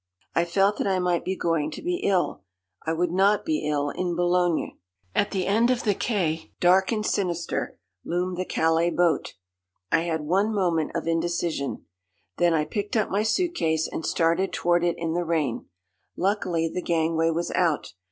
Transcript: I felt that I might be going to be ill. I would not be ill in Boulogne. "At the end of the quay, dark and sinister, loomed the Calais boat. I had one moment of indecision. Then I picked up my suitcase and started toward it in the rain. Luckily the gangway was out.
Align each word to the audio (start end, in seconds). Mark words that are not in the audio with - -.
I 0.33 0.45
felt 0.45 0.79
that 0.79 0.87
I 0.87 0.97
might 0.97 1.23
be 1.23 1.35
going 1.35 1.69
to 1.69 1.81
be 1.83 1.97
ill. 1.97 2.41
I 2.87 2.91
would 2.91 3.11
not 3.11 3.45
be 3.45 3.67
ill 3.69 3.91
in 3.91 4.15
Boulogne. 4.15 4.79
"At 5.13 5.29
the 5.29 5.45
end 5.45 5.69
of 5.69 5.83
the 5.83 5.93
quay, 5.93 6.51
dark 6.59 6.91
and 6.91 7.05
sinister, 7.05 7.77
loomed 8.03 8.37
the 8.37 8.45
Calais 8.45 8.89
boat. 8.89 9.35
I 9.91 9.99
had 9.99 10.21
one 10.21 10.51
moment 10.55 10.93
of 10.95 11.05
indecision. 11.05 11.85
Then 12.37 12.51
I 12.55 12.65
picked 12.65 12.97
up 12.97 13.11
my 13.11 13.21
suitcase 13.21 13.87
and 13.87 14.03
started 14.03 14.51
toward 14.51 14.83
it 14.83 14.97
in 14.97 15.13
the 15.13 15.23
rain. 15.23 15.67
Luckily 16.17 16.67
the 16.67 16.81
gangway 16.81 17.29
was 17.29 17.51
out. 17.51 17.93